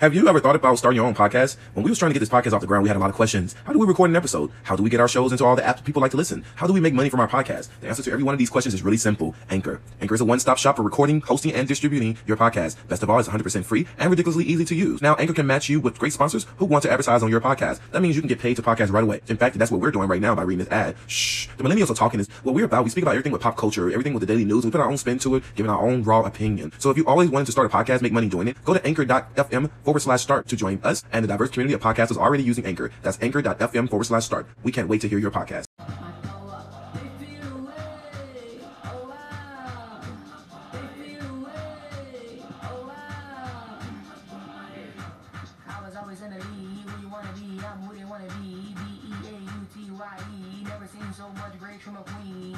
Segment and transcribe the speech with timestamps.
[0.00, 1.56] Have you ever thought about starting your own podcast?
[1.74, 3.10] When we was trying to get this podcast off the ground, we had a lot
[3.10, 3.56] of questions.
[3.64, 4.52] How do we record an episode?
[4.62, 6.44] How do we get our shows into all the apps people like to listen?
[6.54, 7.66] How do we make money from our podcast?
[7.80, 9.34] The answer to every one of these questions is really simple.
[9.50, 9.80] Anchor.
[10.00, 12.76] Anchor is a one-stop shop for recording, hosting, and distributing your podcast.
[12.86, 15.02] Best of all, it's 100% free and ridiculously easy to use.
[15.02, 17.80] Now, Anchor can match you with great sponsors who want to advertise on your podcast.
[17.90, 19.20] That means you can get paid to podcast right away.
[19.26, 20.94] In fact, that's what we're doing right now by reading this ad.
[21.08, 21.48] Shh.
[21.56, 22.84] The millennials are talking is what we're about.
[22.84, 24.64] We speak about everything with pop culture, everything with the daily news.
[24.64, 26.72] We put our own spin to it, giving our own raw opinion.
[26.78, 28.86] So if you always wanted to start a podcast, make money doing it, go to
[28.86, 32.66] anchor.fm forward slash start to join us and the diverse community of podcasters already using
[32.66, 32.90] Anchor.
[33.00, 34.46] That's anchor.fm forward slash start.
[34.62, 35.64] We can't wait to hear your podcast.
[45.98, 46.32] Always in.
[46.32, 47.60] Who you wanna be?
[47.66, 48.74] I'm who wanna be.
[48.74, 50.37] B E A U T Y E.
[50.94, 52.56] Never seen so much rage from a queen.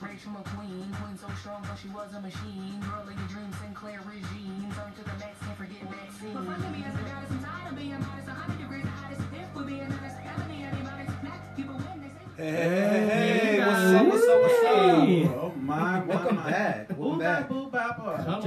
[0.00, 0.86] Rage from a queen.
[0.98, 2.80] Queen so strong, but she was a machine.
[2.80, 4.66] Girl of your dreams, Sinclair regime.
[4.74, 6.34] Turn to the max, can't forget Maxine.
[6.34, 8.26] But front of me as a goddess, I'm tired of being modest.
[8.26, 9.22] 100 degrees hottest.
[9.32, 11.56] If we're being honest, ebony anybody's black.
[11.56, 12.42] People win, they say.
[12.42, 15.24] Hey, hey, hey, what's up, what's up, what's Hey.
[15.26, 15.30] up?
[15.38, 16.50] Oh my, Welcome my, my.
[16.50, 16.88] back.
[16.88, 17.48] Boo Welcome bop, back.
[17.48, 17.96] boo bop,
[18.26, 18.42] Come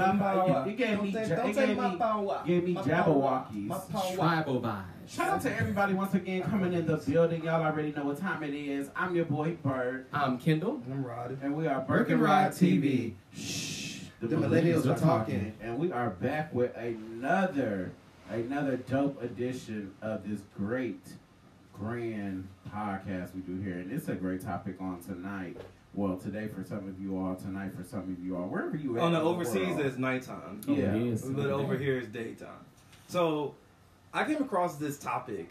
[0.00, 0.18] Jabba, on.
[0.18, 0.64] Baba.
[0.70, 2.42] He gave Don't me, take- don't he take gave my me, power.
[2.46, 4.14] gave me Jabberwockies.
[4.16, 4.84] Tribal vibes.
[5.08, 7.42] Shout out to everybody once again coming in the building.
[7.44, 8.90] Y'all already know what time it is.
[8.94, 10.80] I'm your boy Bird, I'm Kendall.
[10.90, 11.36] I'm Roddy.
[11.42, 13.14] and we are Burke Burke and and Rod Rod TV.
[13.34, 15.52] Shh, The millennials are talking.
[15.60, 17.90] and we are back with another,
[18.30, 21.04] another dope edition of this great,
[21.80, 25.56] grand podcast we do here, and it's a great topic on tonight.
[25.94, 28.96] Well, today for some of you all, tonight for some of you all, wherever you
[28.98, 29.02] at.
[29.02, 29.80] On the in overseas, world.
[29.80, 30.60] it's nighttime.
[30.68, 30.94] Oh, yeah.
[30.94, 31.22] it is.
[31.22, 32.48] But over here, it's daytime.
[33.08, 33.54] So,
[34.12, 35.50] I came across this topic.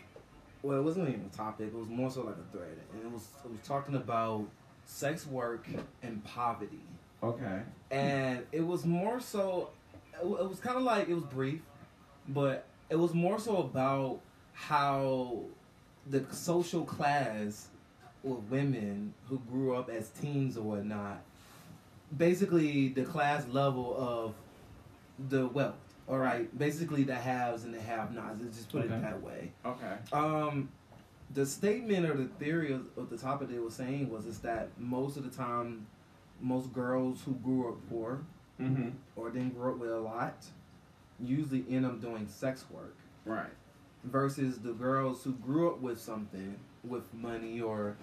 [0.62, 1.68] Well, it wasn't even a topic.
[1.68, 4.46] It was more so like a thread, and it was it was talking about
[4.86, 5.68] sex work
[6.04, 6.82] and poverty,
[7.24, 7.62] Okay.
[7.92, 9.70] and it was more so.
[10.22, 11.62] It was kind of like it was brief,
[12.28, 14.20] but it was more so about
[14.54, 15.40] how
[16.08, 17.68] the social class
[18.24, 21.22] with women who grew up as teens or whatnot,
[22.18, 24.34] basically the class level of
[25.30, 25.76] the wealth.
[26.08, 28.40] All right, basically the haves and the have-nots.
[28.42, 28.96] Let's just put Okay.
[28.96, 29.52] it that way.
[29.66, 29.94] Okay.
[30.12, 30.70] Um,
[31.36, 34.70] the statement or the theory of, of the topic they were saying was is that
[34.80, 35.86] most of the time,
[36.42, 38.22] most girls who grew up poor
[38.60, 38.90] Mm-hmm.
[39.16, 40.36] or didn't grow up with a lot
[41.18, 42.94] usually end up doing sex work
[43.24, 43.48] Right.
[44.04, 47.96] Versus the girls who grew up with something with money or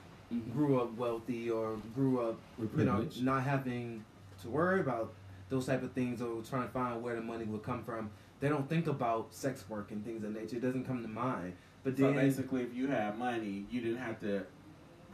[0.52, 4.04] grew up wealthy or grew up With you know not having
[4.42, 5.12] to worry about
[5.48, 8.10] those type of things or trying to find where the money would come from.
[8.40, 10.56] They don't think about sex work and things of nature.
[10.56, 11.54] It doesn't come to mind.
[11.84, 14.44] But So then basically, if you had money, you didn't have to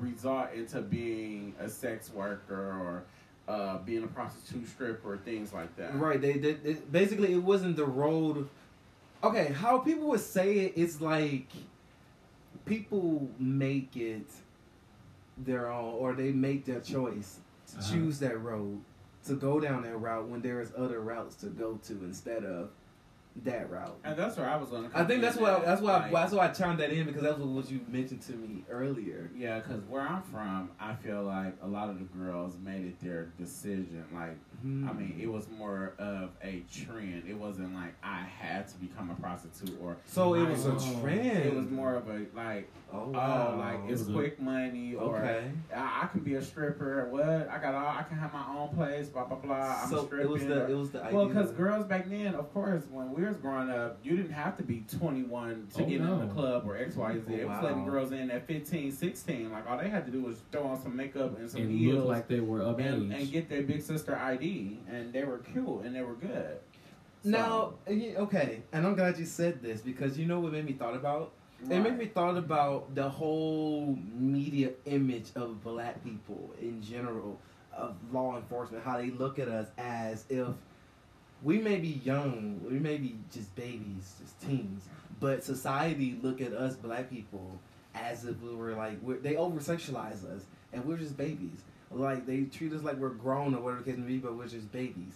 [0.00, 3.04] resort into being a sex worker or
[3.46, 5.94] uh, being a prostitute stripper or things like that.
[5.96, 6.20] right.
[6.20, 8.48] They did basically it wasn't the road
[9.22, 11.46] okay how people would say it's like
[12.64, 14.26] people make it
[15.38, 17.38] their own or they make their choice
[17.70, 17.92] to Uh-huh.
[17.92, 18.80] choose that road
[19.26, 22.70] to go down that route when there is other routes to go to instead of
[23.44, 24.98] that route And that's where I was going to.
[24.98, 27.38] I think that's why that's why Like, that's why I turned that in because that's
[27.38, 29.30] what, what you mentioned to me earlier.
[29.34, 33.00] Yeah, because where I'm from, I feel like a lot of the girls made it
[33.00, 34.04] their decision.
[34.14, 34.88] Like, Hmm.
[34.88, 37.24] I mean, it was more of a trend.
[37.28, 39.96] It wasn't like I had to become a prostitute or.
[40.06, 41.00] So it was a Oh.
[41.00, 41.26] trend.
[41.26, 44.94] It was more of a like, oh oh, like it's It was a- quick money
[44.94, 45.50] or okay.
[45.74, 47.00] I, I can be a stripper.
[47.00, 47.48] Or what?
[47.50, 47.88] I got all.
[47.88, 49.08] I can have my own place.
[49.08, 49.80] Blah blah blah.
[49.82, 50.26] I'm so stripping.
[50.28, 53.21] it was the it was the well, because girls back then, of course, when we
[53.26, 56.64] was growing up, you didn't have to be 21 to Oh, get in the club
[56.66, 57.20] or X, Y, Z.
[57.28, 57.62] Oh, It was oh, wow.
[57.62, 59.50] letting girls in at 15, 16.
[59.50, 61.98] Like, all they had to do was throw on some makeup and some and heels
[61.98, 63.20] look like they were of and, age.
[63.20, 64.78] and get their big sister ID.
[64.90, 66.58] And they were cute and they were good.
[67.24, 70.72] So, now okay, and I'm glad you said this because you know what made me
[70.72, 71.32] thought about.
[71.70, 77.38] It made me thought about the whole media image of black people in general,
[77.72, 80.48] of law enforcement, how they look at us as if
[81.42, 84.84] we may be young, we may be just babies, just teens,
[85.20, 87.58] but society look at us black people
[87.94, 91.62] as if we were like we're, they over sexualize us and we're just babies.
[91.90, 94.48] Like they treat us like we're grown or whatever the case may be, but we're
[94.48, 95.14] just babies.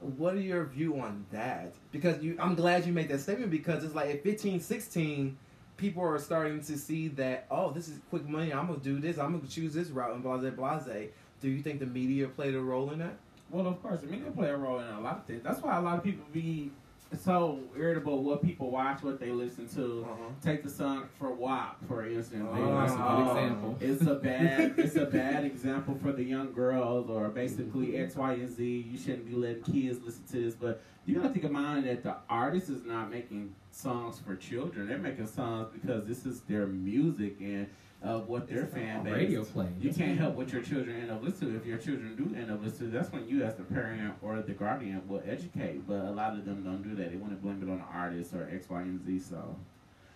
[0.00, 1.74] What are your view on that?
[1.92, 5.36] Because you, I'm glad you made that statement because it's like at 15, 16,
[5.76, 8.52] people are starting to see that oh, this is quick money.
[8.52, 9.18] I'm gonna do this.
[9.18, 11.10] I'm gonna choose this route and blase blase.
[11.40, 13.16] Do you think the media played a role in that?
[13.50, 15.42] Well, of course, media play a role in a lot of things.
[15.42, 16.70] That's why a lot of people be
[17.18, 20.06] so irritable what people watch, what they listen to.
[20.08, 20.28] Uh-huh.
[20.42, 22.48] Take the song for WAP, for instance.
[22.54, 23.76] They that's a good example.
[23.80, 28.32] It's a bad, it's a bad example for the young girls, or basically X, Y,
[28.34, 28.86] and Z.
[28.90, 32.02] You shouldn't be letting kids listen to this, but you gotta think of mind that
[32.04, 34.88] the artist is not making songs for children.
[34.88, 37.68] They're making songs because this is their music and
[38.02, 39.12] of what their fan base.
[39.12, 39.68] Radio play.
[39.80, 41.56] You can't help what your children end up listening to.
[41.58, 44.52] If your children do end up listening, that's when you, as the parent or the
[44.52, 45.86] guardian, will educate.
[45.86, 47.10] But a lot of them don't do that.
[47.10, 49.18] They want to blame it on the artist or X, Y, and Z.
[49.28, 49.56] So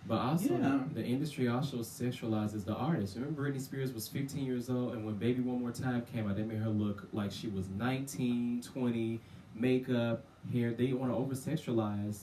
[0.07, 0.81] But also, Yeah.
[0.95, 3.17] the, the industry also sexualizes the artist.
[3.17, 6.37] Remember, Britney Spears was 15 years old, and when Baby One More Time came out,
[6.37, 9.21] they made her look like she was 19, 20,
[9.55, 10.23] makeup,
[10.53, 10.73] hair.
[10.73, 12.19] They want to over sexualize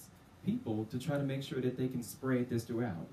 [0.45, 3.07] people to try to make sure that they can spread this throughout.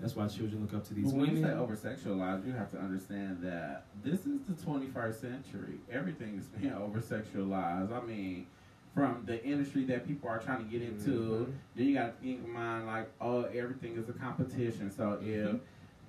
[0.00, 1.58] That's why children look up to these But when you say women.
[1.58, 5.80] over sexualized, you have to understand that this is the 21st century.
[5.90, 7.92] Everything is being over sexualized.
[7.92, 8.46] I mean,
[8.94, 11.52] from the industry that people are trying to get into, Mhm.
[11.74, 14.90] then you got to think in mind like, oh, everything is a competition.
[14.92, 15.56] So if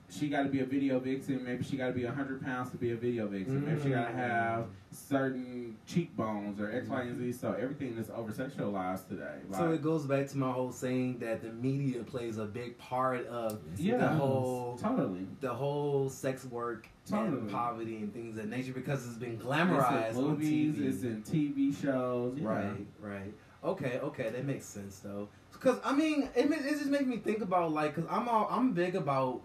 [0.09, 2.77] she got to be a video vixen, maybe she got to be 100 pounds to
[2.77, 3.65] be a video vixen.
[3.65, 4.15] Maybe she got to Mm.
[4.15, 7.31] have certain cheekbones or X, Y, and Z.
[7.33, 9.38] So everything is over sexualized today.
[9.51, 13.25] So it goes back to my whole saying that the media plays a big part
[13.27, 15.27] of yeah, the whole totally.
[15.41, 17.38] the whole sex work Totally.
[17.39, 20.75] and poverty and things of that nature because it's been It's glamorized in on movies,
[20.75, 20.85] TV.
[20.88, 22.38] it's in TV shows.
[22.38, 22.47] Yeah.
[22.47, 23.33] Right, right.
[23.63, 25.27] Okay, okay, that makes sense though.
[25.51, 28.71] Because I mean, it, it just makes me think about like, cause I'm all I'm
[28.73, 29.41] big about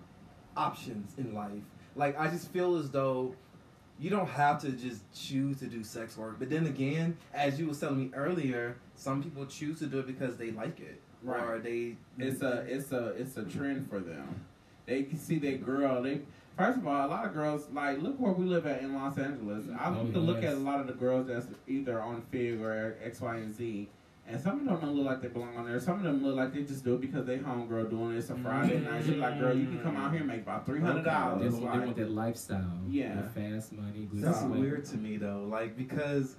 [0.57, 1.51] options in life.
[1.97, 3.35] Like I just feel as though
[4.01, 6.37] you don't have to just choose to do sex work.
[6.39, 10.07] But then again, as you was telling me earlier, some people choose to do it
[10.07, 11.43] because they like it, Right.
[11.45, 11.97] or they.
[12.19, 14.45] It's a it's a it's a trend for them.
[14.87, 16.03] They can see that girl.
[16.03, 16.21] They
[16.59, 19.17] first of all, a lot of girls like look where we live at in Los
[19.17, 19.65] Angeles.
[19.79, 20.53] I Oh, can look yes.
[20.53, 23.89] at a lot of the girls that's either on Fig or X, Y, and Z.
[24.27, 25.79] And some of them don't look like they belong on there.
[25.79, 28.19] Some of them look like they just do it because they homegirl doing it.
[28.19, 29.05] It's a Friday night.
[29.05, 31.55] She's like, girl, you can come out here and make about three hundred They dollars.
[31.55, 32.81] want, they want that lifestyle.
[32.89, 33.17] Yeah.
[33.17, 34.09] The fast money.
[34.11, 36.37] good That's So- weird to me though, like because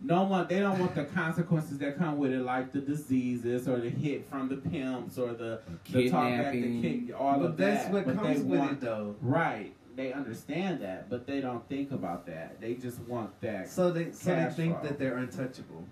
[0.00, 3.78] No one, they don't want the consequences that come with it, like the diseases or
[3.78, 6.82] the hit from the pimps or the, the talk back, the Kidnapping.
[7.08, 7.92] kick, all but of that's that.
[7.92, 9.16] what but comes with want, it though.
[9.22, 9.72] Right.
[9.96, 12.60] They understand that, but they don't think about that.
[12.60, 13.68] They just want that.
[13.70, 14.88] So they so they think flow.
[14.90, 15.84] that they're untouchable.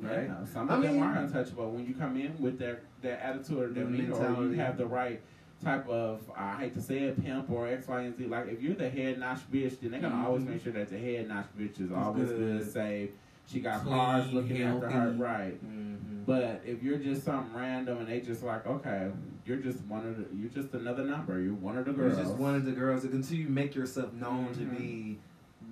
[0.00, 0.24] Right?
[0.28, 1.70] Yeah, some I of them mean- are untouchable.
[1.70, 4.76] When you come in with their, their attitude or their The demeanor, or you have
[4.78, 5.20] the right
[5.62, 8.26] type of, I hate to say it, pimp or X, Y, and Z.
[8.26, 10.88] Like, if you're the head notch bitch, then they're going to always make sure that
[10.88, 12.72] the head notch bitch is always good, good.
[12.72, 13.10] safe.
[13.46, 15.10] She got Clean, cars looking after her.
[15.18, 15.54] Right.
[15.64, 16.22] Mm-hmm.
[16.24, 19.10] But if you're just some random and they just like, okay,
[19.44, 21.40] you're just one of the, you're just another number.
[21.40, 22.16] You're one of the girls.
[22.16, 24.78] You're just one of the girls until you make yourself known to Mhm.
[24.78, 25.18] be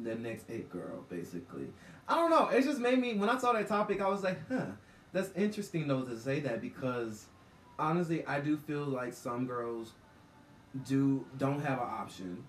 [0.03, 1.69] the next it girl, basically.
[2.09, 2.49] I don't know.
[2.49, 4.67] It just made me when I saw that topic, I was like, huh,
[5.13, 7.27] that's interesting though to say that because
[7.79, 9.93] honestly, I do feel like some girls
[10.87, 12.45] do don't have an option.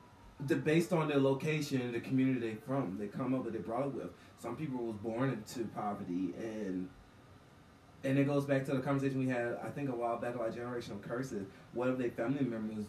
[0.48, 3.84] The, based on their location, the community they from, they come up, that they brought
[3.84, 4.10] up with.
[4.40, 6.88] Some people was born into poverty, and
[8.04, 10.56] and it goes back to the conversation we had, I think, a while back about
[10.56, 11.48] generational curses.
[11.74, 12.86] What if their family members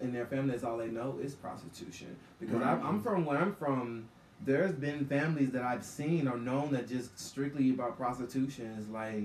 [0.00, 2.16] in their family that's all they know is prostitution?
[2.40, 2.68] Because Right.
[2.68, 4.08] I'm, I'm from where I'm from.
[4.44, 9.24] There's been families that I've seen or known that just strictly about prostitution is like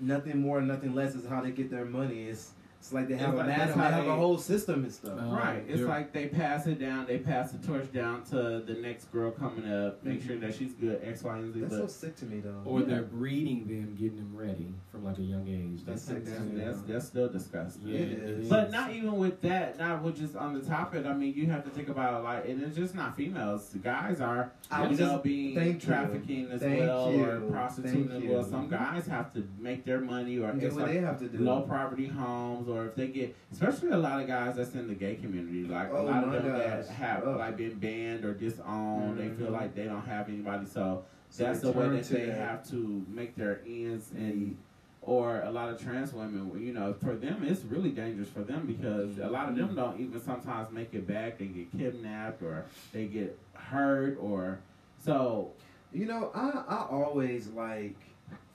[0.00, 2.24] nothing more, nothing less is how they get their money.
[2.24, 2.50] It's
[2.84, 4.84] it's like they have It's a like- madam, that's they how have a whole system
[4.84, 5.18] and stuff.
[5.18, 5.64] Uh, Right.
[5.66, 7.06] It's they're- like they pass it down.
[7.06, 10.04] They pass the torch down to the next girl coming up.
[10.04, 11.00] Make sure that she's good.
[11.02, 11.60] X, Y, and Z.
[11.60, 12.60] That's so sick to me though.
[12.66, 12.86] Or Yeah.
[12.86, 15.82] they're breeding them, getting them ready from like a young age.
[15.86, 16.36] That's That's, sick.
[16.36, 17.88] that's, that's that's still disgusting.
[17.88, 18.38] yeah, It it is.
[18.44, 18.48] is.
[18.50, 21.06] But not even with that, not with just on the topic.
[21.06, 23.70] I mean, you have to think about like, and it's just not females.
[23.70, 25.88] The guys are, I you was know, just- being thank you.
[25.88, 27.24] trafficking as Thank well you.
[27.24, 28.42] or prostituting Thank as well.
[28.44, 28.50] you.
[28.50, 31.28] Some guys have to make their money, or Get it's what like they have to
[31.28, 31.38] do.
[31.38, 34.94] low poverty homes, or if they get, especially a lot of guys that's in the
[34.94, 37.36] gay community, like a Oh lot of them that have Oh.
[37.38, 39.18] like been banned or disowned.
[39.18, 39.52] They feel Mhm.
[39.52, 41.04] like they don't have anybody, so.
[41.30, 42.36] So That's the way that they that.
[42.38, 44.56] have to make their ends and
[45.02, 48.66] or a lot of trans women, you know, for them it's really dangerous for them
[48.66, 51.36] because a lot of them don't even sometimes make it back.
[51.38, 54.60] They get kidnapped or they get hurt or
[54.98, 55.50] so.
[55.92, 57.96] You know, I I always like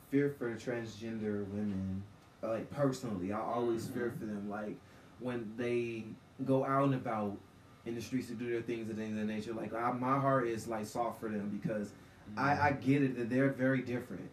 [0.09, 2.01] fear for transgender women.
[2.41, 3.93] Like personally, I always Mhm.
[3.93, 4.49] fear for them.
[4.49, 4.77] Like
[5.19, 6.05] when they
[6.45, 7.37] go out and about
[7.85, 9.53] in the streets to do their things and things of nature.
[9.53, 11.91] Like I, my heart is like soft for them because
[12.37, 14.29] I I get it that they're very different,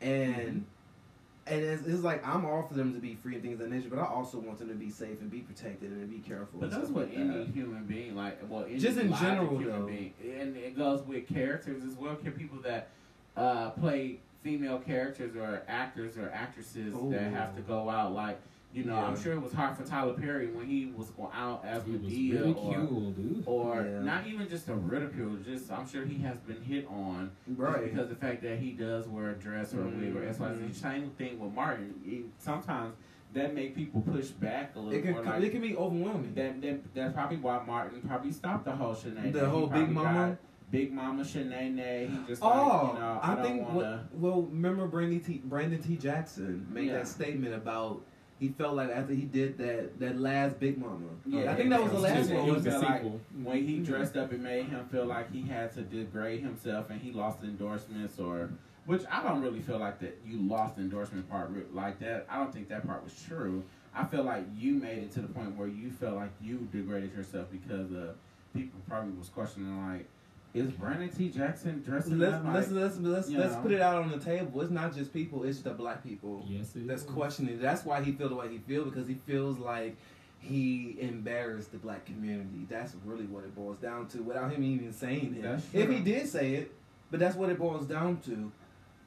[0.00, 0.64] and
[1.46, 3.88] and it's, it's like I'm all for them to be free and things of nature.
[3.88, 6.58] But I also want them to be safe and be protected and be careful.
[6.60, 7.48] But that's what like any that.
[7.54, 8.38] human being like.
[8.50, 9.86] Well, any Just in general, human though.
[9.86, 12.16] being, and it goes with characters as well.
[12.16, 12.88] Can people that
[13.36, 17.10] uh, play female characters or actors or actresses Ooh.
[17.10, 18.38] that have to go out like.
[18.72, 21.64] You know, I'm sure it was hard for Tyler Perry when he was going out
[21.64, 22.74] as Madea or,
[23.12, 23.42] dude.
[23.46, 24.00] or Yeah.
[24.02, 25.36] not even just a ridicule.
[25.36, 27.84] Just I'm sure he has been hit on Right.
[27.84, 30.48] because the fact that he does wear a dress or a wig or X Y
[30.48, 30.72] Mhm.
[30.74, 30.78] Z.
[30.78, 31.94] Same thing with Martin.
[32.04, 32.96] It- sometimes
[33.32, 35.22] that make people push back a little It can more.
[35.24, 36.34] Like, it can be overwhelming.
[36.34, 39.32] that, that that's probably why Martin probably stopped the whole Shanae.
[39.32, 40.36] The whole Big Mama?
[40.66, 42.10] Got Big Mama Shanae.
[42.10, 45.20] He just Oh, like, you know, I, I, don't think wanna, what, well, remember Brandon
[45.20, 45.40] T.
[45.44, 45.96] Brandon T.
[45.96, 46.94] Jackson made Yeah.
[46.98, 48.02] that statement about
[48.38, 51.06] he felt like after he did that that last Big Mama.
[51.24, 52.48] Yeah, I think that was the last one.
[52.48, 53.20] It was the that, like, sequel.
[53.42, 57.00] when he dressed up, it made him feel like he had to degrade himself, and
[57.00, 58.50] he lost endorsements, or
[58.84, 60.20] which I don't really feel like that.
[60.26, 62.26] You lost the endorsement part like that.
[62.28, 63.64] I don't think that part was true.
[63.94, 67.14] I feel like you made it to the point where you felt like you degraded
[67.14, 68.12] yourself because uh,
[68.52, 70.06] people probably was questioning like,
[70.56, 71.28] is Brandon T.
[71.28, 72.54] Jackson dressing Let's up like?
[72.54, 73.60] let's let's let's, let's know.
[73.62, 74.60] put it out on the table.
[74.62, 77.08] It's not just people; it's the black people Yes, it that's is.
[77.10, 77.60] questioning.
[77.60, 79.96] That's why he feel the way he feel because he feels like
[80.38, 82.66] he embarrassed the black community.
[82.68, 85.42] That's really what it boils down to, without him even saying it.
[85.42, 86.72] That's If he did say it,
[87.10, 88.52] but that's what it boils down to.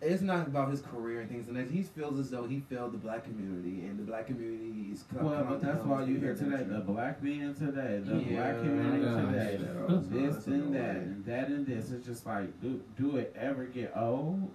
[0.02, 1.70] It's not about his career and things and that.
[1.70, 5.04] He feels as though he failed the black community, and the black community is.
[5.04, 8.16] co- Well, coming but that's why you hear being today the black men today, the
[8.16, 9.22] Yeah, black community yeah.
[9.26, 10.00] today, Yeah.
[10.10, 11.92] this and that, and that and this.
[11.92, 14.50] It's just like, do do it ever get old?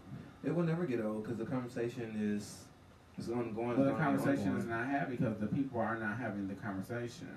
[0.45, 2.65] It will never get old because the conversation is
[3.19, 3.77] is ongoing.
[3.77, 4.59] Well, the conversation ongoing.
[4.63, 7.29] is not had because the people are not having the conversation.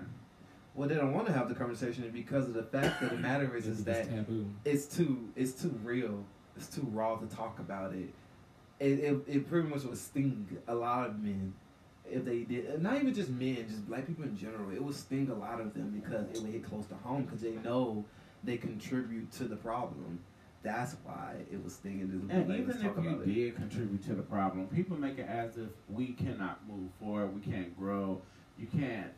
[0.75, 3.53] Well, they don't want to have the conversation because of the fact of the matter
[3.57, 4.45] is, is that taboo.
[4.63, 6.23] it's too it's too real.
[6.57, 8.09] It's too raw to talk about it.
[8.79, 11.53] It it, it pretty much would sting a lot of men
[12.09, 12.81] if they did.
[12.81, 14.71] Not even just men, just black people in general.
[14.71, 17.41] It would sting a lot of them because it would hit close to home because
[17.41, 18.05] they know
[18.43, 20.19] they contribute to the problem.
[20.63, 22.09] That's why it was stinging.
[22.09, 23.25] to And like, even if you it.
[23.25, 27.41] did contribute to the problem, people make it as if we cannot move forward, we
[27.41, 28.21] can't grow,
[28.59, 29.11] you can't,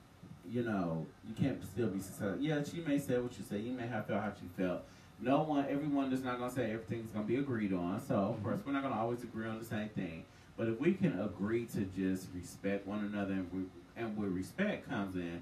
[0.48, 2.38] you know, you can't still be successful.
[2.40, 4.84] Yeah, she may say what you say, you may have felt how she felt.
[5.22, 8.02] No one, everyone is not gonna say everything's gonna be agreed on.
[8.08, 8.44] So of mm-hmm.
[8.44, 10.24] course, we're not gonna always agree on the same thing.
[10.58, 13.62] But if we can agree to just respect one another, and, we,
[14.02, 15.42] and where respect comes in,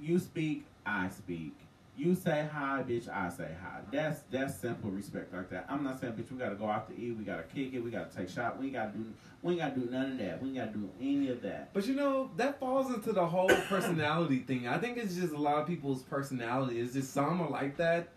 [0.00, 1.54] you speak, I speak.
[1.96, 3.08] You say hi, bitch.
[3.10, 3.80] I say hi.
[3.92, 5.66] That's that's simple respect like that.
[5.68, 6.30] I'm not saying, bitch.
[6.30, 7.16] We gotta go out to eat.
[7.16, 7.80] We gotta kick it.
[7.80, 8.58] We gotta take shot.
[8.58, 9.04] We ain't gotta do.
[9.42, 10.42] We ain't gotta do none of that.
[10.42, 11.74] We ain't gotta do any of that.
[11.74, 14.68] But you know, that falls into the whole personality thing.
[14.68, 16.80] I think it's just a lot of people's personality.
[16.80, 18.08] It's just some are like that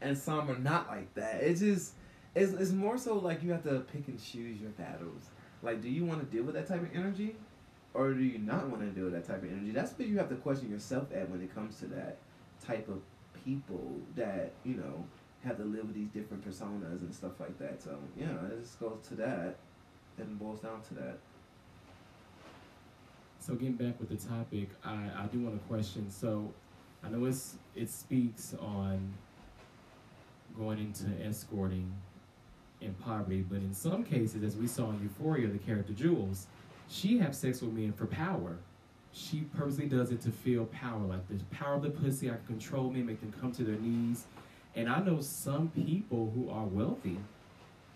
[0.00, 1.42] and some are not like that.
[1.42, 1.92] It's just
[2.34, 5.30] it's, it's more so like you have to pick and choose your battles.
[5.62, 7.36] Like do you want to deal with that type of energy?
[7.92, 9.72] Or do you not want to deal with that type of energy?
[9.72, 12.18] That's what you have to question yourself at when it comes to that
[12.64, 13.00] type of
[13.44, 15.04] people that, you know,
[15.44, 17.82] have to live with these different personas and stuff like that.
[17.82, 19.56] So yeah, it just goes to that.
[20.18, 21.18] It boils down to that.
[23.40, 26.10] So getting back with the topic, I, I do want to question.
[26.10, 26.52] So
[27.02, 29.14] I know it's it speaks on
[30.58, 31.92] going into escorting
[32.80, 36.46] in poverty, but in some cases, as we saw in Euphoria, the character Jules,
[36.88, 38.56] she have sex with men for power.
[39.12, 42.30] She purposely does it to feel power, like the power of the pussy.
[42.30, 44.24] I can control men, make them come to their knees.
[44.76, 47.18] And I know some people who are wealthy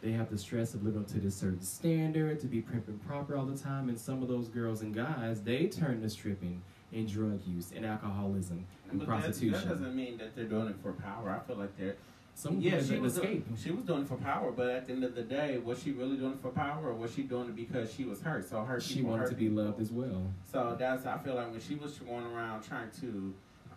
[0.04, 3.02] they have the stress of living up to this certain standard, to be prim and
[3.06, 3.88] proper all the time.
[3.88, 6.61] And some of those girls and guys, they turn to stripping
[6.92, 9.52] and drug use and alcoholism and But that, prostitution.
[9.52, 11.30] that doesn't mean that they're doing it for power.
[11.30, 11.96] I feel like they're
[12.34, 12.82] some yeah.
[12.82, 13.46] She was escape.
[13.46, 15.82] doing, she was doing it for power, but at the end of the day, was
[15.82, 18.48] she really doing it for power, or was she doing it because she was hurt?
[18.48, 19.64] So her She wanted hurt to be people.
[19.64, 20.26] loved as well.
[20.50, 23.32] So that's I feel like when she was going around trying to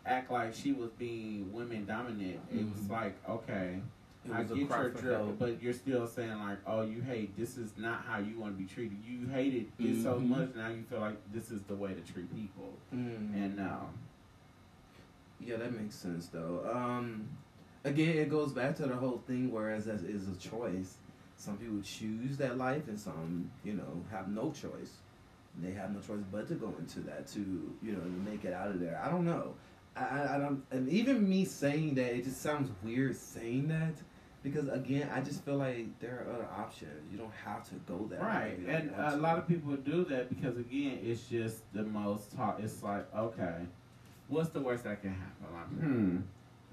[0.05, 2.89] act like she was being women dominant, it was Mhm.
[2.91, 3.81] like okay.
[4.25, 5.39] It I get your drill, help.
[5.39, 7.37] but you're still saying like, "Oh, you hate.
[7.37, 8.97] This is not how you want to be treated.
[9.07, 10.27] You hated it so Mhm.
[10.27, 10.55] much.
[10.55, 13.33] Now you feel like this is the way to treat people." Mm.
[13.35, 13.89] And now,
[15.39, 16.67] Yeah, that makes sense though.
[16.73, 17.29] Um,
[17.83, 19.51] again, it goes back to the whole thing.
[19.51, 20.95] Whereas that is a choice.
[21.35, 24.93] Some people choose that life, and some, you know, have no choice.
[25.61, 27.39] They have no choice but to go into that to,
[27.83, 28.99] you know, to make it out of there.
[29.03, 29.53] I don't know.
[29.95, 33.93] I, I, I don't, and even me saying that, it just sounds weird saying that.
[34.43, 36.91] Because again, I just feel like there are other options.
[37.11, 38.43] You don't have to go that right?
[38.43, 38.51] way.
[38.53, 39.17] if you don't And a to.
[39.17, 42.59] lot of people do that because again, it's just the most talk.
[42.63, 43.55] It's like, okay,
[44.27, 45.47] what's the worst that can happen?
[45.53, 46.17] Like, hmm,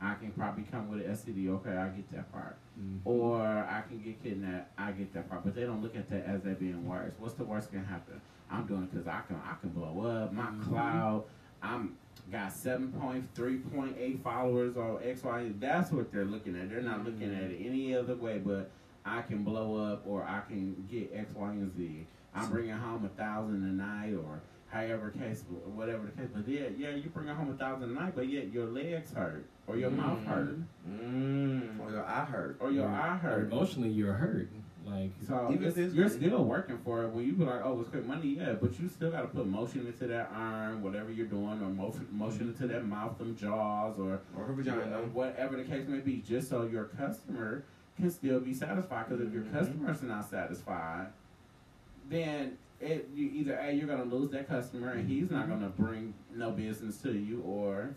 [0.01, 1.49] I can probably come with an STD.
[1.49, 2.57] Okay, I get that part.
[2.79, 3.01] Mhm.
[3.05, 4.73] or I can get kidnapped.
[4.77, 7.13] I get that part, but they don't look at that as that being worse.
[7.21, 8.21] What's the worst can happen?
[8.51, 9.37] I'm doing because I can.
[9.37, 10.63] I can blow up my Mhm.
[10.65, 11.25] cloud.
[11.63, 11.97] I'm
[12.33, 15.53] got seven point three point eight followers or X Y.
[15.61, 16.69] That's what they're looking at.
[16.69, 18.41] They're not looking at it any other way.
[18.45, 18.71] But
[19.05, 22.07] I can blow up or I can get X, Y, and Z.
[22.35, 24.41] I'm bringing home a thousand a night or
[24.75, 26.31] however case, whatever the case.
[26.35, 29.45] But yeah, yeah, you bring home a thousand a night, but yet your legs hurt
[29.67, 31.81] or your mouth hurt Mm.
[31.81, 32.57] Or your eye hurt.
[32.61, 33.53] or your Or- eye Or hurt.
[33.53, 34.49] emotionally, you're hurt.
[34.85, 37.09] Like So Even it's- if it's- you're still working for it.
[37.09, 39.47] When you be like, "Oh, it's quick money," yeah, but you still got to put
[39.47, 43.99] motion into that arm, whatever you're doing, or motion, motion into that mouth, them jaws,
[43.99, 44.83] or Or her vagina.
[44.99, 47.63] uh, whatever the case may be, just so your customer
[47.97, 49.09] can still be satisfied.
[49.09, 49.53] Because if your Mhm.
[49.53, 51.07] customer's not satisfied,
[52.11, 56.15] then it you either a you're gonna lose that customer and he's not gonna bring
[56.35, 57.95] no business to you, or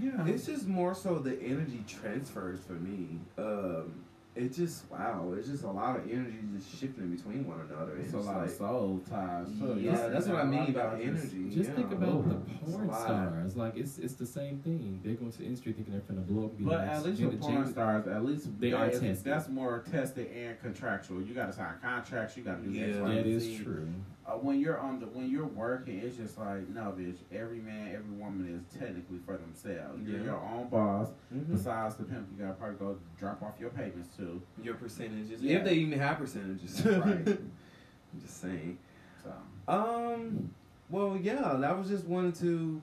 [0.00, 3.18] yeah, It's just more so the energy transfers for me.
[3.38, 4.04] Um,
[4.38, 7.96] it just wow, it's just a lot of energy just shifting between one another.
[7.96, 9.48] it's It's, a lot like, of soul ties.
[9.58, 9.76] too.
[9.80, 11.50] yeah, It's- that's what I mean about energy.
[11.50, 11.76] Just yeah.
[11.76, 12.34] think about the
[12.70, 13.56] porn stars.
[13.56, 15.00] Like it's it's the same thing.
[15.04, 16.52] They go to the industry thinking they're finna blow up.
[16.60, 19.16] But the at least with porn James- stars, at least They are tested.
[19.24, 21.20] That's more tested and contractual.
[21.22, 22.36] You got to sign contracts.
[22.36, 22.86] You got to do Yeah.
[22.86, 23.58] X, Y, That Z.
[23.64, 23.88] true.
[24.28, 27.16] Uh, when you're on the when you're working, it's just like no, bitch.
[27.32, 30.06] Every man, every woman is technically for themselves.
[30.06, 31.08] You're your own boss.
[31.34, 31.50] Mhm.
[31.50, 34.42] Besides the pimp, you got to probably go drop off your payments too.
[34.62, 35.58] Your percentages, Yeah.
[35.58, 37.26] if they even have percentages, Right.
[37.28, 38.76] I'm just saying.
[39.24, 39.32] So
[39.72, 40.50] Um.
[40.90, 42.80] Well, yeah, that was just wanted to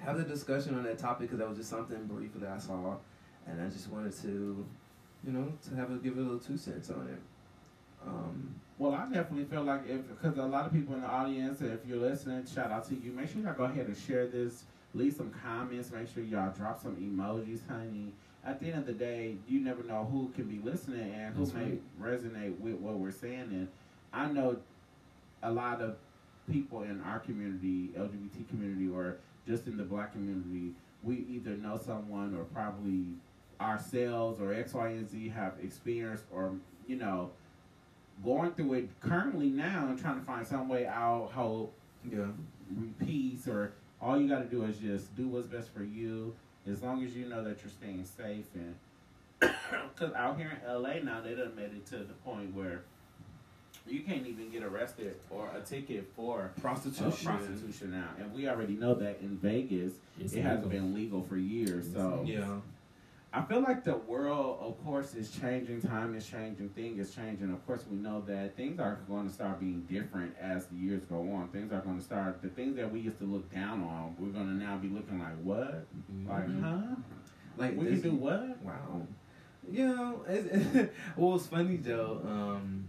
[0.00, 2.96] have the discussion on that topic because that was just something brief that I saw,
[3.46, 4.66] and I just wanted to,
[5.24, 7.20] you know, to have a give it a little two cents on it.
[8.06, 8.54] Um.
[8.78, 11.80] Well, I definitely feel like if because a lot of people in the audience, if
[11.86, 13.12] you're listening, shout out to you.
[13.12, 14.64] Make sure y'all go ahead and share this.
[14.94, 15.92] Leave some comments.
[15.92, 18.12] Make sure y'all drop some emojis, honey.
[18.44, 21.46] At the end of the day, you never know who can be listening and who
[21.46, 23.48] That's may resonate with what we're saying.
[23.52, 23.68] And
[24.12, 24.56] I know
[25.42, 25.96] a lot of
[26.50, 29.16] people in our community, LGBT community, or
[29.46, 33.04] just in the black community, we either know someone or probably
[33.60, 36.52] ourselves or X, Y, and Z have experienced or
[36.86, 37.30] you know
[38.22, 41.72] going through it currently now and trying to find some way out, hope,
[42.10, 42.26] Yeah.
[42.98, 46.34] peace, or all you got to do is just do what's best for you.
[46.66, 48.74] As long as you know that you're staying safe, and
[49.40, 52.82] because out here in LA now they done made it to the point where
[53.86, 57.26] you can't even get arrested or a ticket for Prostitution.
[57.26, 61.36] prostitution now, and we already know that in Vegas It's it hasn't been legal for
[61.36, 61.92] years.
[61.92, 62.60] So Yeah.
[63.36, 65.82] I feel like the world, of course, is changing.
[65.82, 66.68] Time is changing.
[66.68, 67.52] Thing is changing.
[67.52, 71.02] Of course, we know that things are going to start being different as the years
[71.06, 71.48] go on.
[71.48, 72.40] Things are going to start.
[72.42, 75.18] The things that we used to look down on, we're going to now be looking
[75.18, 75.84] like, what?
[76.12, 76.28] Mhm.
[76.28, 76.94] Like, huh?
[77.56, 78.62] Like we this- can do what?
[78.62, 79.02] Wow.
[79.68, 82.20] You know, it's, well, it's funny, Joe.
[82.24, 82.84] Um,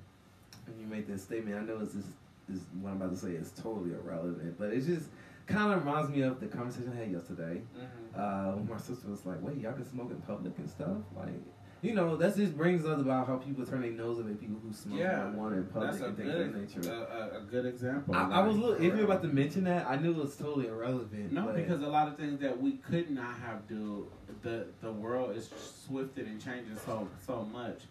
[0.67, 2.07] when you make this statement, I know it's just
[2.53, 5.07] is what I'm about to say is totally irrelevant, but it's just
[5.47, 7.61] kind of reminds me of the conversation I had yesterday.
[7.77, 8.19] Mm-hmm.
[8.19, 11.33] Uh, when my sister was like, "Wait, y'all can smoke in public and stuff?" Like,
[11.81, 14.57] you know, that just brings us about how people turn their nose up at people
[14.63, 16.91] who smoke Yeah, marijuana in public and things of that nature.
[16.91, 18.15] a, a, a good example.
[18.15, 19.85] I, I was a Like, little iffy about to mention that.
[19.87, 21.31] I knew it was totally irrelevant.
[21.33, 24.07] No, because a lot of things that we could not have do,
[24.41, 25.49] the the world is
[25.85, 27.81] swifted and changing so so much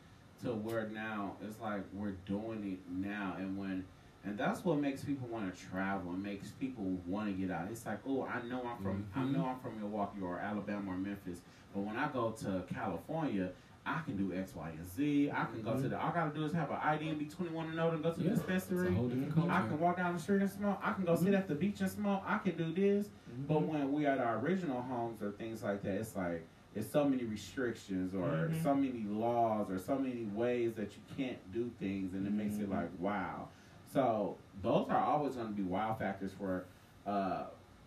[0.42, 3.84] to where now it's like we're doing it now, and when
[4.24, 7.68] and that's what makes people want to travel and makes people want to get out.
[7.70, 10.96] It's like, oh, I know I'm from I know I'm from Milwaukee or Alabama or
[10.96, 11.40] Memphis,
[11.74, 13.50] but when I go to California.
[13.86, 15.30] I can do X, Y, and Z.
[15.30, 16.00] I can go to the.
[16.00, 18.12] All I gotta do is have an ID and be 21 and older and go
[18.12, 18.94] to Yeah, the dispensary.
[18.94, 19.50] whole different culture.
[19.52, 20.78] I can walk down the street and smoke.
[20.82, 22.22] I can go sit at the beach and smoke.
[22.26, 23.08] I can do this.
[23.08, 23.42] Mm-hmm.
[23.46, 27.06] But when we at our original homes or things like that, it's like it's so
[27.06, 28.62] many restrictions or Mhm.
[28.62, 32.56] so many laws or so many ways that you can't do things, and it makes
[32.56, 32.74] it Mhm.
[32.74, 33.48] like wow.
[33.94, 36.64] So both are always going to be wow factors for
[37.06, 37.44] uh,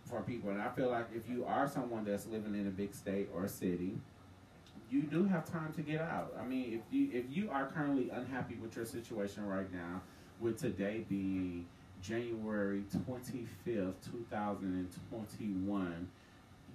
[0.10, 2.96] for people, and I feel like if you are someone that's living in a big
[2.96, 3.98] state or a city.
[4.89, 6.34] You do have time to get out.
[6.39, 10.02] I mean, if you if you are currently unhappy with your situation right now,
[10.39, 11.65] with today being
[12.02, 16.08] January 25th, 2021,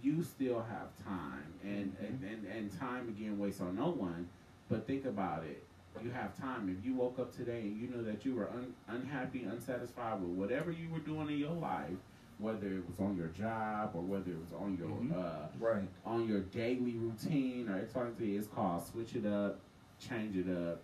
[0.02, 1.54] you still have time.
[1.64, 4.28] And, and, and, and time, again, waits on no one.
[4.68, 5.64] But think about it.
[6.02, 6.68] You have time.
[6.76, 10.30] If you woke up today and you know that you were un- unhappy, unsatisfied with
[10.30, 11.90] whatever you were doing in your life,
[12.38, 15.12] whether it was on your job or whether it was on your Mhm.
[15.16, 15.88] uh, right.
[16.04, 19.60] on your daily routine or X, Y, and Z, it's called switch it up,
[20.00, 20.80] change it up,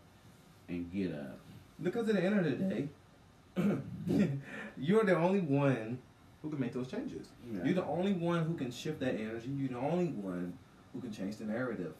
[0.69, 1.39] and get up.
[1.83, 2.89] Because at the end of the day,
[4.77, 5.99] you're the only one
[6.43, 7.29] who can make those changes.
[7.53, 7.65] Yeah.
[7.65, 9.49] You're the only one who can shift that energy.
[9.49, 10.53] You're the only one
[10.93, 11.95] who can change the narrative.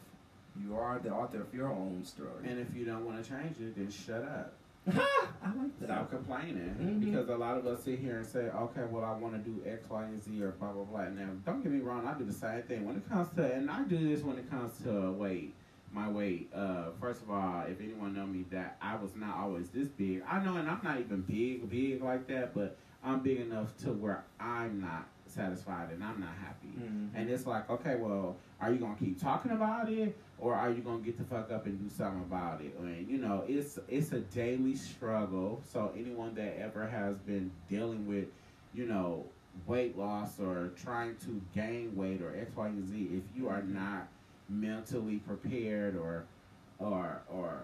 [0.57, 2.45] You are the author of your own story.
[2.45, 4.55] And if you don't want to change it, then shut up.
[4.89, 5.87] I like that.
[5.87, 6.75] Stop complaining.
[6.81, 7.05] Mhm.
[7.05, 9.63] Because a lot of us sit here and say, okay, well, I want to do
[9.69, 11.09] X, Y, and Z or blah, blah, blah.
[11.11, 12.87] Now, don't get me wrong, I do the same thing.
[12.87, 15.55] When it comes to, and I do this when it comes to weight.
[15.91, 16.51] my weight.
[16.55, 20.23] Uh, first of all, if anyone know me, that I was not always this big.
[20.29, 23.93] I know, and I'm not even big, big like that, but I'm big enough to
[23.93, 26.69] where I'm not satisfied and I'm not happy.
[26.79, 27.09] Mhm.
[27.15, 30.83] And it's like, okay, well, are you gonna keep talking about it, or are you
[30.83, 32.75] gonna get the fuck up and do something about it?
[32.79, 35.63] And you know, it's it's a daily struggle.
[35.73, 38.27] So anyone that ever has been dealing with,
[38.75, 39.25] you know,
[39.67, 43.61] weight loss or trying to gain weight or X, Y, and Z, if you are
[43.61, 43.75] mm-hmm.
[43.75, 44.09] not
[44.49, 46.25] mentally prepared or
[46.79, 47.63] or or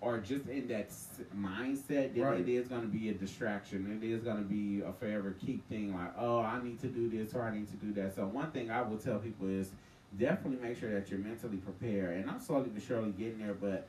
[0.00, 0.90] or just in that
[1.36, 2.40] mindset that Right.
[2.40, 4.00] it is going to be a distraction.
[4.00, 7.08] It is going to be a forever keep thing like, oh, I need to do
[7.08, 8.14] this or I need to do that.
[8.14, 9.70] So one thing I will tell people is
[10.18, 12.18] definitely make sure that you're mentally prepared.
[12.20, 13.86] And I'm slowly but surely getting there, but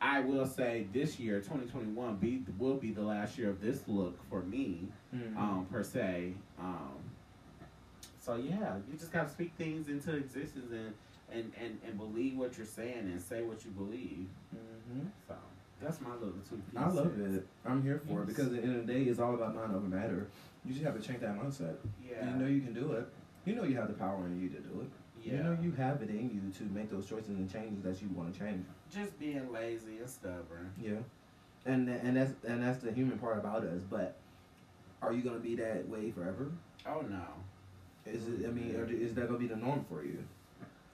[0.00, 4.18] I will say this year, 2021, be will be the last year of this look
[4.28, 5.36] for me, Mhm.
[5.36, 6.34] um, per se.
[6.58, 6.98] Um,
[8.20, 10.92] so yeah, you just got to speak things into existence and,
[11.30, 14.26] and, and, and believe what you're saying and say what you believe.
[14.54, 15.06] Mhm.
[15.28, 15.34] So
[15.80, 16.76] that's my little two pieces.
[16.76, 17.46] I love it.
[17.64, 19.74] I'm here for it because at the end of the day, it's all about mind
[19.74, 20.26] over matter.
[20.64, 21.76] You just have to change that mindset.
[22.08, 22.32] Yeah.
[22.34, 23.08] You know you can do it.
[23.44, 24.90] You know you have the power in you to do it.
[25.22, 25.32] Yeah.
[25.32, 28.08] You know you have it in you to make those choices and changes that you
[28.14, 28.64] want to change.
[28.94, 30.72] just being lazy and stubborn.
[30.80, 30.96] Yeah,
[31.66, 33.80] and and that's and that's the human part about us.
[33.90, 34.16] But
[35.00, 36.50] are you gonna be that way forever?
[36.86, 37.22] Oh no.
[38.04, 38.46] Is it?
[38.46, 40.18] I mean, or is that gonna be the norm for you?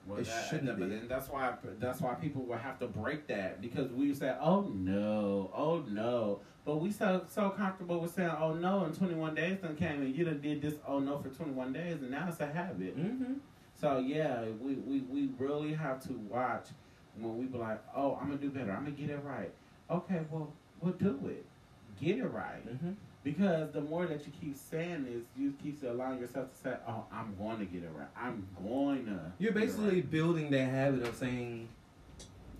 [0.07, 0.83] Well, It that, shouldn't be.
[0.83, 4.71] And that's why that's why people will have to break that because we say, "Oh
[4.73, 9.35] no, oh no," but we so so comfortable with saying, "Oh no," and twenty one
[9.35, 12.11] days done came and you done did this, "Oh no" for twenty one days, and
[12.11, 12.97] now it's a habit.
[12.97, 13.33] Mm-hmm.
[13.79, 16.67] So yeah, we, we, we really have to watch
[17.17, 18.71] when we be like, "Oh, I'm gonna do better.
[18.71, 19.51] I'm gonna get it right."
[19.89, 21.45] Okay, well, we'll do it.
[22.01, 22.67] Get it right.
[22.67, 22.91] Mm-hmm.
[23.23, 27.05] Because the more that you keep saying this, you keep allowing yourself to say, "Oh,
[27.11, 28.07] I'm going to get it right.
[28.17, 31.69] I'm going to." You're basically right." building that habit of saying,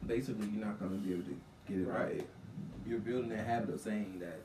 [0.08, 2.00] basically, you're not gonna be able to get it right.
[2.14, 2.28] Right.
[2.88, 4.40] You're building that habit of saying that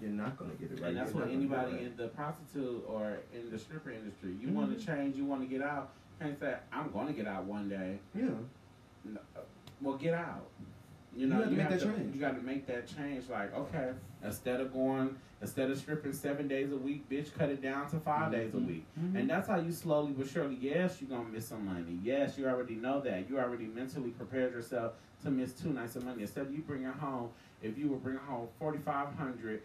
[0.00, 0.88] you're not gonna get it right.
[0.90, 1.90] and that's You're what not gonna do anybody it.
[1.92, 4.52] in the prostitute or in the stripper industry, you Mhm.
[4.52, 5.90] want to change, you want to get out.
[6.20, 8.28] Can't say, "I'm going to get out one day." Yeah.
[9.04, 9.20] No,
[9.80, 10.46] Well, get out.
[11.16, 12.14] You know, You have to make that to, change.
[12.14, 13.28] You got to make that change.
[13.28, 13.90] Like, okay,
[14.22, 17.98] instead of going, instead of stripping seven days a week, bitch, cut it down to
[17.98, 18.84] 5 days a week.
[19.00, 19.16] Mhm.
[19.18, 20.56] And that's how you slowly but surely.
[20.60, 21.98] Yes, you're gonna miss some money.
[22.02, 23.28] Yes, you already know that.
[23.28, 24.92] You already mentally prepared yourself
[25.24, 26.22] to miss two nights of money.
[26.22, 27.30] Instead of you bringing home,
[27.62, 29.62] if you were bringing home forty five hundred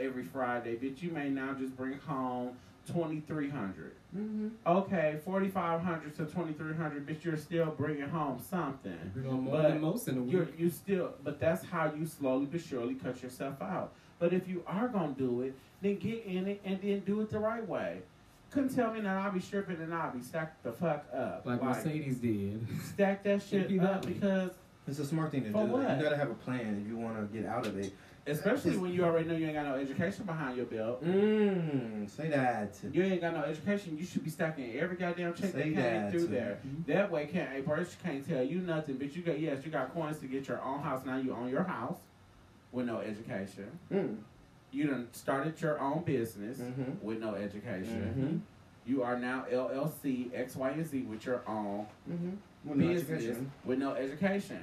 [0.00, 2.56] every Friday, bitch, you may now just bring home
[2.86, 3.92] twenty three hundred.
[4.16, 4.48] Mm-hmm.
[4.66, 8.96] Okay, forty five hundred to twenty three hundred, but you're still bringing home something.
[9.14, 10.54] Bring on more But than most in a You're week.
[10.58, 13.92] you still, but that's how you slowly but surely cut yourself out.
[14.18, 17.30] But if you are gonna do it, then get in it and then do it
[17.30, 17.98] the right way.
[18.50, 21.42] Couldn't tell me that I'll be stripping and I'll be stacked the fuck up.
[21.44, 22.66] Like Mercedes did.
[22.84, 24.06] stack that shit Keep up up.
[24.06, 24.50] because,
[24.88, 25.72] It's a smart thing to For do.
[25.72, 25.96] what?
[25.96, 27.92] You gotta have a plan if you want to get out of it.
[28.26, 31.04] Especially when you already know you ain't got no education behind your belt.
[31.04, 32.08] Mmm.
[32.10, 32.74] Say that.
[32.92, 33.96] You ain't got no education.
[33.98, 36.10] You should be stacking every goddamn check that Say came that.
[36.10, 36.58] through there.
[36.66, 36.86] Mhm.
[36.86, 38.96] That way, can't a person can't tell you nothing.
[38.96, 41.04] But you got yes, you got coins to get your own house.
[41.04, 41.98] Now you own your house
[42.72, 43.66] with no education.
[43.92, 44.16] Mm.
[44.72, 47.00] You done started your own business Mhm.
[47.00, 48.42] with no education.
[48.46, 48.90] Mhm.
[48.90, 52.30] You are now LLC X, Y, and Z with your own Mm-hmm.
[52.64, 53.50] With business education.
[53.64, 54.62] with no education.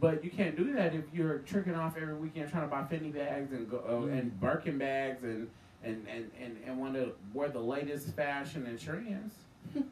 [0.00, 3.12] But you can't do that if you're tricking off every weekend trying to buy Fendi
[3.14, 4.18] bags and go uh, Mm.
[4.18, 5.48] and Birkin bags and
[5.84, 9.34] and and and, and want to wear the latest fashion and trends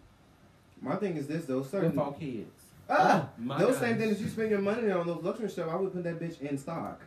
[0.83, 2.51] My thing is this though, with certain four kids.
[2.89, 3.83] ah, My those gosh.
[3.83, 5.69] same things you spend your money on those luxury stuff.
[5.71, 7.03] I would put that bitch in stock,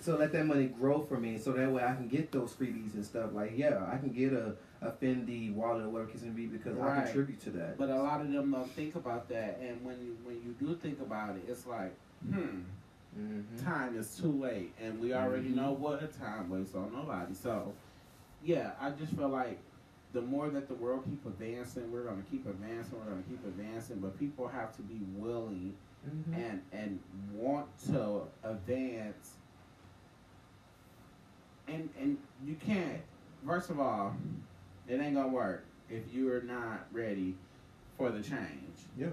[0.00, 2.94] so let that money grow for me, so that way I can get those freebies
[2.94, 3.30] and stuff.
[3.32, 6.78] Like yeah, I can get a, a Fendi wallet or whatever it can be because
[6.78, 7.78] I contribute to that.
[7.78, 10.76] But a lot of them don't think about that, and when you, when you do
[10.76, 12.60] think about it, it's like, hmm,
[13.18, 13.64] Mhm.
[13.64, 15.54] time is too late, and we already Mhm.
[15.56, 17.34] know what a time waits on nobody.
[17.34, 17.72] So,
[18.42, 19.58] yeah, I just feel like
[20.12, 23.98] the more that the world keep advancing, we're gonna keep advancing, we're gonna keep advancing,
[24.00, 25.76] but people have to be willing
[26.06, 26.34] Mhm.
[26.34, 27.00] and and
[27.32, 29.34] want to advance.
[31.66, 33.02] And and you can't.
[33.44, 34.16] First of all,
[34.86, 37.36] it ain't gonna work if you're not ready
[37.96, 38.86] for the change.
[38.96, 39.08] Yeah.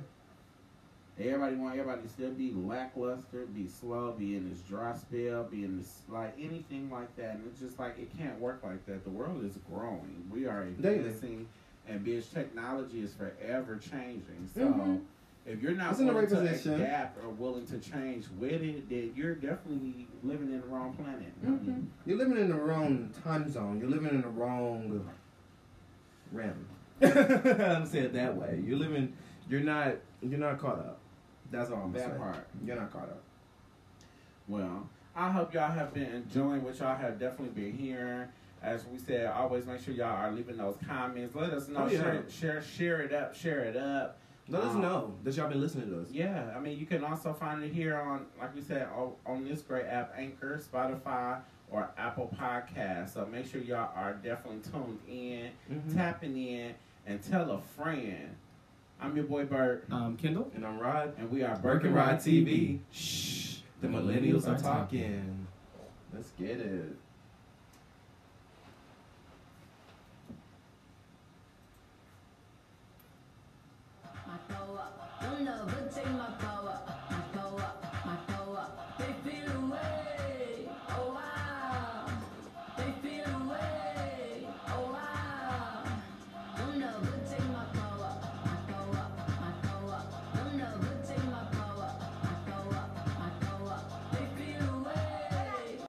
[1.18, 5.64] Everybody want everybody to still be lackluster, be slow, be in this dry spell, be
[5.64, 7.36] in this like anything like that.
[7.36, 9.06] And it's just like it can't work like that.
[9.06, 10.30] The world is growing.
[10.30, 11.48] We are advancing,
[11.88, 14.50] and bitch, technology is forever changing.
[14.54, 15.02] So Mhm.
[15.46, 16.74] if you're not It's in the willing right to position.
[16.82, 21.32] adapt or willing to change with it, then you're definitely living in the wrong planet.
[21.44, 21.66] I Mhm.
[21.66, 23.80] mean, You're living in the wrong time zone.
[23.80, 25.08] You're living in the wrong
[26.34, 26.66] realm.
[27.02, 28.62] I'm saying it that way.
[28.66, 29.14] You're living.
[29.48, 29.96] You're not.
[30.22, 31.00] You're not caught up.
[31.52, 32.18] That's all I'm that saying.
[32.18, 32.48] part.
[32.66, 33.22] You're not caught up.
[34.48, 38.28] Well, I hope y'all have been enjoying what y'all have definitely been hearing.
[38.62, 41.36] As we said, always make sure y'all are leaving those comments.
[41.36, 41.84] Let us know.
[41.84, 42.00] Oh, yeah.
[42.02, 43.36] Share, share, share it up.
[43.36, 44.18] Share it up.
[44.48, 46.12] Let us Um, know that y'all been listening to us.
[46.12, 49.44] Yeah, I mean, you can also find it here on, like we said, on, on
[49.44, 51.40] this great app, Anchor, Spotify,
[51.72, 53.10] or Apple Podcast.
[53.10, 55.96] So make sure y'all are definitely tuned in, Mhm.
[55.96, 56.76] tapping in,
[57.08, 58.36] and tell a friend.
[59.00, 60.52] I'm your boy Bert, Um, Kendall.
[60.56, 61.14] And I'm Rod.
[61.18, 62.80] and we are Burke Burke and Rod TV.
[62.92, 63.58] Shh.
[63.82, 65.48] The millennials are talking.
[66.14, 66.98] Let's get it.
[74.28, 75.75] My throw up, don't love,